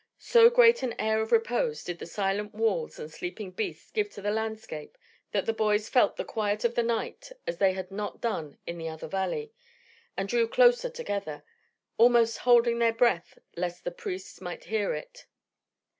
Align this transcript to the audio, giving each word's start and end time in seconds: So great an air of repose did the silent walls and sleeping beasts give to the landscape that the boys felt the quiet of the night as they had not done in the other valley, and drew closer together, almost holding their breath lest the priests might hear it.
So 0.17 0.49
great 0.49 0.81
an 0.81 0.95
air 0.99 1.21
of 1.21 1.31
repose 1.31 1.83
did 1.83 1.99
the 1.99 2.07
silent 2.07 2.55
walls 2.55 2.97
and 2.97 3.11
sleeping 3.11 3.51
beasts 3.51 3.91
give 3.91 4.09
to 4.13 4.21
the 4.23 4.31
landscape 4.31 4.97
that 5.31 5.45
the 5.45 5.53
boys 5.53 5.89
felt 5.89 6.15
the 6.15 6.25
quiet 6.25 6.65
of 6.65 6.73
the 6.73 6.81
night 6.81 7.31
as 7.45 7.59
they 7.59 7.73
had 7.73 7.91
not 7.91 8.19
done 8.19 8.57
in 8.65 8.79
the 8.79 8.89
other 8.89 9.07
valley, 9.07 9.51
and 10.17 10.27
drew 10.27 10.47
closer 10.47 10.89
together, 10.89 11.43
almost 11.99 12.39
holding 12.39 12.79
their 12.79 12.91
breath 12.93 13.37
lest 13.55 13.83
the 13.83 13.91
priests 13.91 14.41
might 14.41 14.63
hear 14.63 14.91
it. 14.95 15.27